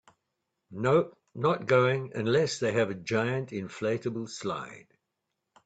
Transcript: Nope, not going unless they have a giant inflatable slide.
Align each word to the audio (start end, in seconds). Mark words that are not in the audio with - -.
Nope, 0.71 1.15
not 1.35 1.67
going 1.67 2.13
unless 2.15 2.57
they 2.57 2.71
have 2.71 2.89
a 2.89 2.95
giant 2.95 3.51
inflatable 3.51 4.27
slide. 4.29 4.87